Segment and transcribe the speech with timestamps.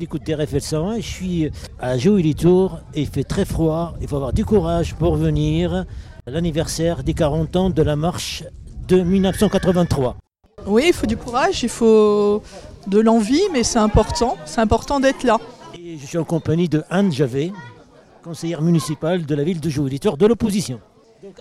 [0.00, 0.96] L'écoute RFL 101.
[0.96, 3.94] Je suis à Joëlitour et il fait très froid.
[4.00, 5.84] Il faut avoir du courage pour venir
[6.26, 8.42] à l'anniversaire des 40 ans de la marche
[8.88, 10.16] de 1983.
[10.66, 12.42] Oui, il faut du courage, il faut
[12.86, 14.38] de l'envie, mais c'est important.
[14.46, 15.36] C'est important d'être là.
[15.78, 17.52] Et je suis en compagnie de Anne Javet,
[18.24, 20.80] conseillère municipale de la ville de Joëlitour de l'opposition.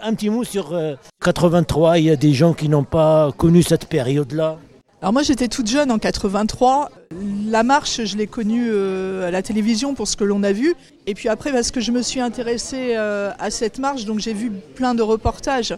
[0.01, 1.99] Un petit mot sur euh, 83.
[1.99, 4.57] Il y a des gens qui n'ont pas connu cette période-là.
[5.01, 6.91] Alors moi j'étais toute jeune en 83.
[7.47, 10.75] La marche, je l'ai connue euh, à la télévision pour ce que l'on a vu.
[11.07, 14.33] Et puis après, parce que je me suis intéressée euh, à cette marche, donc j'ai
[14.33, 15.73] vu plein de reportages.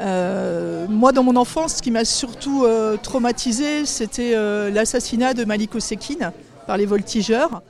[0.00, 2.66] Euh, moi, dans mon enfance, ce qui m'a surtout
[3.02, 4.34] traumatisée, c'était
[4.70, 6.32] l'assassinat de Malik Osekine
[6.66, 7.62] par les voltigeurs.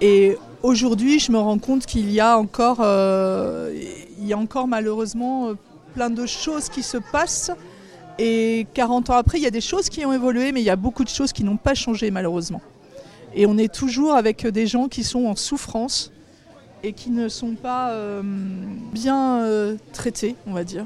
[0.00, 5.50] Et aujourd'hui, je me rends compte qu'il y a encore, il y a encore malheureusement
[5.94, 7.50] plein de choses qui se passent.
[8.24, 10.70] Et 40 ans après, il y a des choses qui ont évolué, mais il y
[10.70, 12.60] a beaucoup de choses qui n'ont pas changé malheureusement.
[13.34, 16.12] Et on est toujours avec des gens qui sont en souffrance
[16.84, 18.22] et qui ne sont pas euh,
[18.92, 20.84] bien euh, traités, on va dire.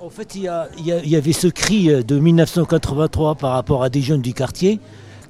[0.00, 2.16] En fait, il y, a- il y a- il y avait ce cri euh, de
[2.20, 4.78] 1983 par rapport à des jeunes du quartier.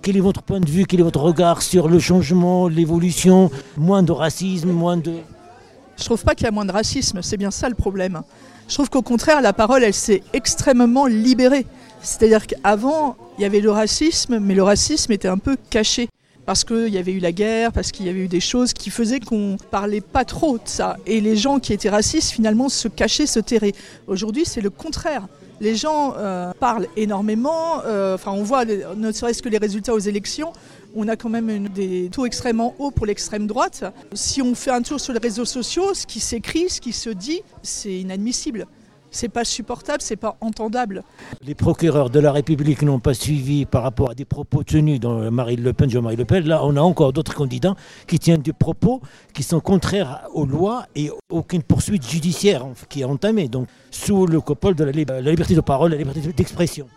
[0.02, 4.02] Quel est votre point de vue, quel est votre regard sur le changement, l'évolution, moins
[4.02, 5.14] de racisme, moins de...
[5.96, 8.20] Je trouve pas qu'il y a moins de racisme, c'est bien ça le problème.
[8.69, 11.66] Je trouve qu'au contraire, la parole, elle s'est extrêmement libérée.
[12.02, 16.08] C'est-à-dire qu'avant, il y avait le racisme, mais le racisme était un peu caché.
[16.44, 18.89] Parce qu'il y avait eu la guerre, parce qu'il y avait eu des choses qui
[18.90, 20.96] faisaient qu'on parlait pas trop de ça.
[21.06, 23.74] Et les gens qui étaient racistes, finalement, se cachaient, se terraient.
[24.06, 25.27] Aujourd'hui, c'est le contraire.
[25.61, 27.83] Les gens euh, parlent énormément.
[27.85, 30.52] euh, Enfin, on voit, ne serait-ce que les résultats aux élections,
[30.98, 33.85] on a quand même des taux extrêmement hauts pour l'extrême droite.
[34.14, 37.11] Si on fait un tour sur les réseaux sociaux, ce qui s'écrit, ce qui se
[37.11, 38.67] dit, c'est inadmissible.
[39.13, 41.05] C'est pas supportable, c'est pas entendable.
[41.47, 45.31] Les procureurs de la République n'ont pas suivi par rapport à des propos tenus dans
[45.31, 46.45] Marine Le Pen, Jean-Marie Le Pen.
[46.45, 47.77] Là, on a encore d'autres candidats
[48.09, 49.01] qui tiennent des propos
[49.33, 53.48] qui sont contraires aux lois et aucune poursuite judiciaire qui est entamée.
[53.48, 56.89] Donc, sous le copole de la liberté de parole, la liberté d'expression.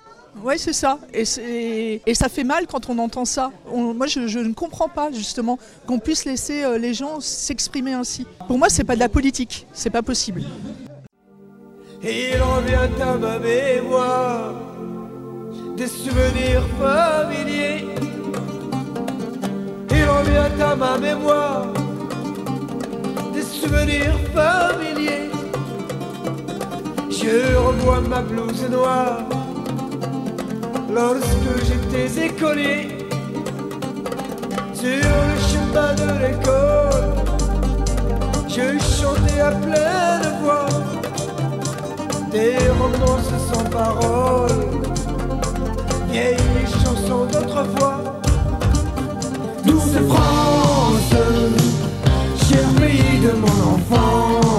[0.43, 0.97] Oui, c'est ça.
[1.13, 3.51] Et, et ça fait mal quand on entend ça.
[3.71, 7.93] On- moi, je, je ne comprends pas justement qu'on puisse laisser euh, les gens s'exprimer
[7.93, 8.25] ainsi.
[8.47, 9.67] Pour moi, c'est pas de la politique.
[9.73, 10.41] C'est pas possible.
[12.03, 14.53] Il revient à ma mémoire
[15.77, 17.85] des souvenirs familiers.
[19.91, 21.67] Il revient à ma mémoire
[23.33, 25.29] des souvenirs familiers.
[27.11, 29.23] Je revois ma blouse noire
[30.93, 32.97] lorsque j'étais écolier
[34.73, 34.87] sur
[35.29, 37.11] le chemin de l'école.
[38.47, 40.67] Je chantais à pleine voix
[42.31, 44.51] des romances sans parole,
[46.09, 46.37] vieilles
[46.83, 47.97] chansons d'autrefois.
[49.65, 51.15] Douce France,
[52.47, 54.50] cher pays de mon enfance,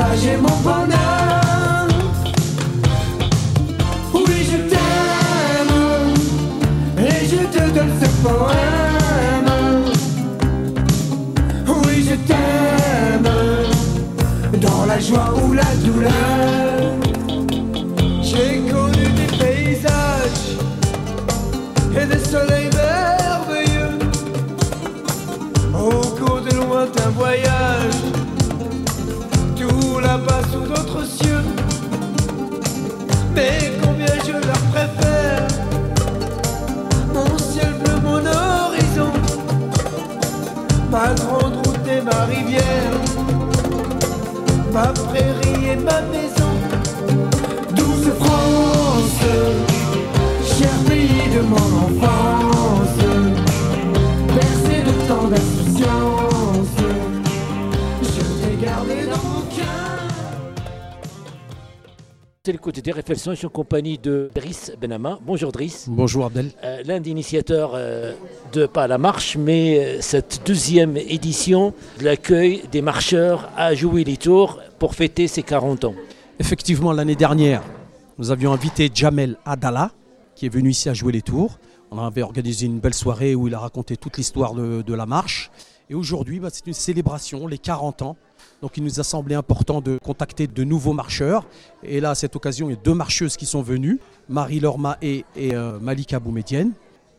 [0.00, 1.88] ont partagé mon bonheur.
[4.14, 5.74] Oui, je t'aime
[6.98, 9.50] et je te donne ce poème.
[11.68, 13.30] Oui, je t'aime
[14.60, 16.12] dans la joie ou la douleur.
[18.22, 20.56] J'ai connu des paysages
[21.96, 23.98] et des soleils merveilleux
[25.74, 27.49] au cours de lointains voyages,
[33.82, 35.46] Combien je leur préfère.
[37.14, 39.12] Mon ciel bleu, mon horizon,
[40.90, 42.94] ma grande route et ma rivière,
[44.72, 46.52] ma prairie et ma maison.
[47.74, 49.22] Douce France,
[50.44, 52.19] cher pays de mon enfance
[62.46, 65.18] C'est le côté des réflexions, je suis en compagnie de Driss Benama.
[65.26, 65.84] Bonjour Driss.
[65.90, 66.50] Bonjour Abdel.
[66.64, 68.14] Euh, L'un des initiateurs euh,
[68.54, 74.04] de pas la marche, mais euh, cette deuxième édition de l'accueil des marcheurs à jouer
[74.04, 75.94] les tours pour fêter ses 40 ans.
[76.38, 77.62] Effectivement, l'année dernière,
[78.16, 79.90] nous avions invité Jamel Adala,
[80.34, 81.58] qui est venu ici à jouer les tours.
[81.90, 85.04] On avait organisé une belle soirée où il a raconté toute l'histoire de, de la
[85.04, 85.50] marche.
[85.90, 88.16] Et aujourd'hui, bah, c'est une célébration, les 40 ans.
[88.62, 91.46] Donc il nous a semblé important de contacter de nouveaux marcheurs.
[91.82, 93.98] Et là, à cette occasion, il y a deux marcheuses qui sont venues,
[94.28, 96.72] Marie Lorma et, et euh, Malika Boumedienne.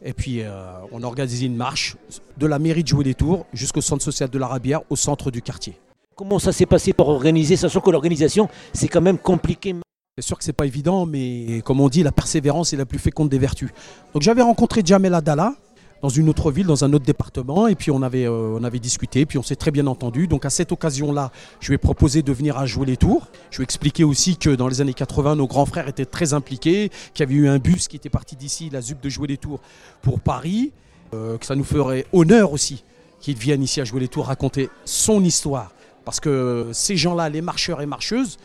[0.04, 1.96] Et puis, euh, on a organisé une marche
[2.38, 5.42] de la mairie de Jouer les Tours jusqu'au centre social de l'Arabière, au centre du
[5.42, 5.78] quartier.
[6.16, 9.76] Comment ça s'est passé pour organiser, sachant que l'organisation, c'est quand même compliqué.
[10.18, 13.00] C'est sûr que c'est pas évident, mais comme on dit, la persévérance est la plus
[13.00, 13.70] féconde des vertus.
[14.14, 15.56] Donc j'avais rencontré Jamel Adala
[16.01, 19.25] dans une autre ville, dans un autre département, et puis on avait, euh, on discuté,
[19.25, 20.27] puis on s'est très bien entendu.
[20.27, 23.27] Donc à cette occasion-là, je lui ai proposé de venir à jouer les tours.
[23.51, 26.33] Je lui ai expliqué aussi que dans les années 80, nos grands frères étaient très
[26.33, 29.27] impliqués, qu'il y avait eu un bus qui était parti d'ici, la ZUP de jouer
[29.27, 29.59] les tours,
[30.01, 30.71] pour Paris,
[31.13, 32.83] euh, que ça nous ferait honneur aussi
[33.21, 35.71] qu'il vienne ici à jouer les tours raconter son histoire.
[36.04, 38.38] Parce que ces gens-là, les marcheurs et marcheuses,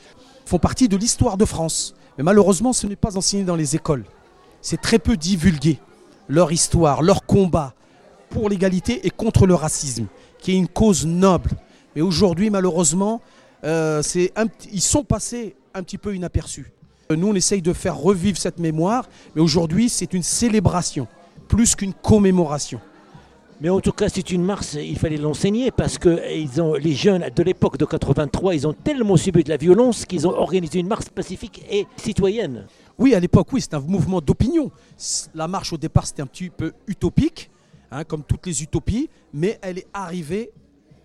[0.44, 1.94] font partie de l'histoire de France.
[2.16, 4.04] Mais malheureusement, ce n'est pas enseigné dans les écoles.
[4.60, 5.80] C'est très peu divulgué.
[6.28, 7.74] Leur histoire, leur combat
[8.30, 10.06] pour l'égalité et contre le racisme,
[10.38, 11.50] qui est une cause noble.
[11.94, 13.20] Mais aujourd'hui, malheureusement,
[13.64, 14.02] euh,
[14.72, 16.72] ils sont passés un petit peu inaperçus.
[17.10, 21.06] Nous, on essaye de faire revivre cette mémoire, mais aujourd'hui, c'est une célébration,
[21.48, 22.80] plus qu'une commémoration.
[23.60, 27.24] Mais en tout cas, c'est une marche, il fallait l'enseigner parce que ont, les jeunes
[27.34, 30.88] de l'époque de 83, ils ont tellement subi de la violence qu'ils ont organisé une
[30.88, 32.66] marche pacifique et citoyenne.
[32.98, 34.70] Oui, à l'époque, oui, c'est un mouvement d'opinion.
[35.34, 37.50] La marche, au départ, c'était un petit peu utopique,
[37.90, 40.50] hein, comme toutes les utopies, mais elle est arrivée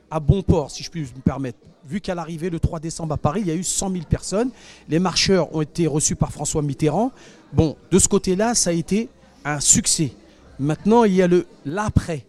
[0.09, 1.59] à bon port, si je puis me permettre.
[1.85, 4.51] Vu qu'à l'arrivée, le 3 décembre à Paris, il y a eu 100 000 personnes.
[4.87, 7.11] Les marcheurs ont été reçus par François Mitterrand.
[7.53, 9.09] Bon, de ce côté-là, ça a été
[9.43, 10.13] un succès.
[10.59, 12.25] Maintenant, il y a le l'après,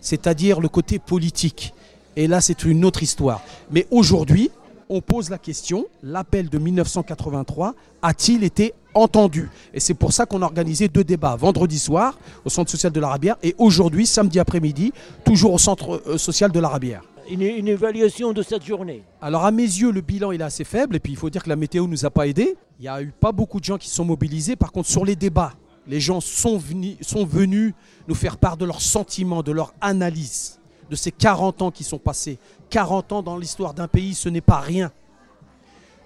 [0.00, 1.72] c'est-à-dire le côté politique.
[2.16, 3.42] Et là, c'est une autre histoire.
[3.70, 4.50] Mais aujourd'hui,
[4.88, 9.50] on pose la question, l'appel de 1983 a-t-il été entendu?
[9.74, 13.00] Et c'est pour ça qu'on a organisé deux débats, vendredi soir au centre social de
[13.00, 14.92] l'Arabière et aujourd'hui, samedi après-midi,
[15.24, 17.02] toujours au centre euh, social de l'Arabière.
[17.28, 19.02] Une, une évaluation de cette journée.
[19.20, 21.42] Alors à mes yeux, le bilan il est assez faible et puis il faut dire
[21.42, 22.56] que la météo nous a pas aidés.
[22.78, 24.54] Il y a eu pas beaucoup de gens qui se sont mobilisés.
[24.54, 25.52] Par contre, sur les débats,
[25.88, 27.74] les gens sont venus, sont venus
[28.08, 30.55] nous faire part de leurs sentiments, de leur analyse,
[30.90, 32.38] de ces 40 ans qui sont passés.
[32.70, 34.92] 40 ans dans l'histoire d'un pays, ce n'est pas rien.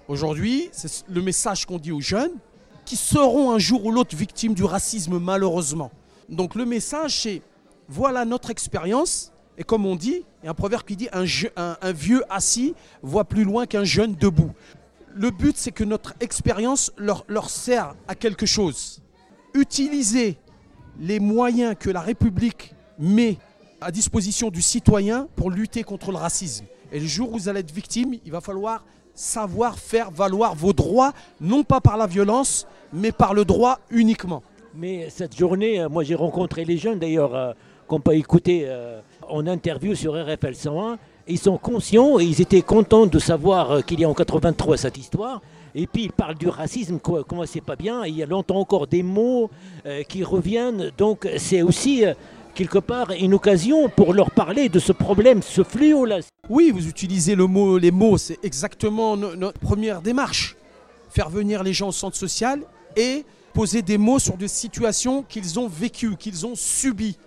[0.07, 2.33] Aujourd'hui, c'est le message qu'on dit aux jeunes
[2.85, 5.91] qui seront un jour ou l'autre victimes du racisme malheureusement.
[6.29, 7.41] Donc le message c'est
[7.87, 11.25] voilà notre expérience et comme on dit, il y a un proverbe qui dit un,
[11.55, 14.51] un vieux assis voit plus loin qu'un jeune debout.
[15.13, 19.01] Le but c'est que notre expérience leur, leur sert à quelque chose.
[19.53, 20.37] Utiliser
[20.99, 23.37] les moyens que la République met
[23.81, 26.65] à disposition du citoyen pour lutter contre le racisme.
[26.91, 28.85] Et le jour où vous allez être victime, il va falloir
[29.15, 34.43] savoir faire valoir vos droits, non pas par la violence, mais par le droit uniquement.
[34.75, 37.53] Mais cette journée, euh, moi j'ai rencontré les jeunes d'ailleurs euh,
[37.87, 40.97] qu'on peut écouter euh, en interview sur RFL 101.
[41.27, 44.97] Ils sont conscients et ils étaient contents de savoir qu'il y a en 83 cette
[44.97, 45.41] histoire.
[45.73, 48.05] Et puis ils parlent du racisme, comment c'est pas bien.
[48.05, 49.49] Il y a longtemps encore des mots
[50.09, 50.91] qui reviennent.
[50.97, 52.03] Donc c'est aussi
[52.53, 56.19] quelque part une occasion pour leur parler de ce problème, ce fléau-là.
[56.49, 60.55] Oui, vous utilisez le mot, les mots, c'est exactement no- notre première démarche.
[61.09, 62.61] Faire venir les gens au centre social
[62.95, 67.17] et poser des mots sur des situations qu'ils ont vécues, qu'ils ont subies.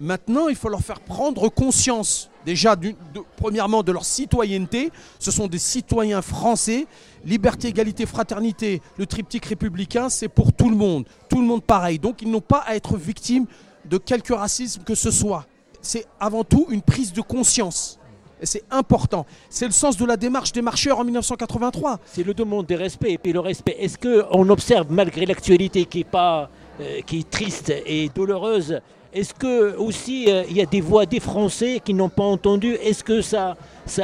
[0.00, 2.94] Maintenant, il faut leur faire prendre conscience, déjà, de-
[3.36, 4.92] premièrement, de leur citoyenneté.
[5.18, 6.86] Ce sont des citoyens français.
[7.24, 11.04] Liberté, égalité, fraternité, le triptyque républicain, c'est pour tout le monde.
[11.28, 11.98] Tout le monde pareil.
[11.98, 13.46] Donc, ils n'ont pas à être victimes
[13.88, 15.46] de quelque racisme que ce soit.
[15.80, 17.98] C'est avant tout une prise de conscience.
[18.42, 19.26] C'est important.
[19.50, 21.98] C'est le sens de la démarche des marcheurs en 1983.
[22.04, 23.76] C'est le demande des respects et puis le respect.
[23.78, 26.48] Est-ce qu'on observe, malgré l'actualité qui est, pas,
[26.80, 28.80] euh, qui est triste et douloureuse,
[29.12, 32.74] est-ce que aussi euh, il y a des voix des Français qui n'ont pas entendu?
[32.74, 33.20] Est-ce que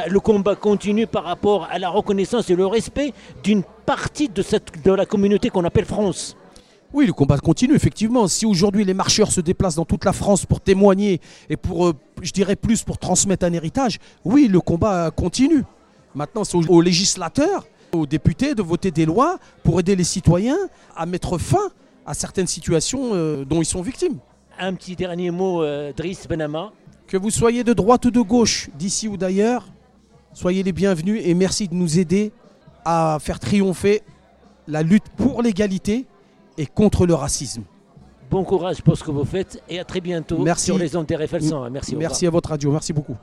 [0.09, 3.13] le combat continue par rapport à la reconnaissance et le respect
[3.43, 6.35] d'une partie de la communauté qu'on appelle France?
[6.95, 8.25] Oui, le combat continue, effectivement.
[8.29, 11.93] Si aujourd'hui les marcheurs se déplacent dans toute la France pour témoigner et pour, euh,
[12.21, 15.65] je dirais plus, pour transmettre un héritage, oui, le combat continue.
[16.15, 20.55] Maintenant, c'est aux, législateurs, aux députés de voter des lois pour aider les citoyens
[20.95, 21.69] à mettre fin
[22.05, 24.19] à certaines situations euh, dont ils sont victimes.
[24.57, 26.71] Un petit dernier mot, euh, Driss Benama.
[27.07, 29.67] Que vous soyez de droite ou de gauche, d'ici ou d'ailleurs,
[30.31, 32.31] soyez les bienvenus et merci de nous aider
[32.85, 34.01] à faire triompher
[34.69, 36.05] la lutte pour l'égalité
[36.57, 37.63] et contre le racisme.
[38.29, 40.65] Bon courage pour ce que vous faites et à très bientôt Merci.
[40.65, 41.69] sur les ondes RFL 100.
[41.69, 41.95] Merci.
[41.95, 43.15] Merci à votre radio, merci beaucoup.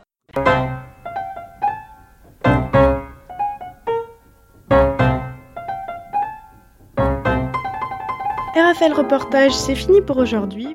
[8.55, 10.75] RFL Reportage, c'est fini pour aujourd'hui.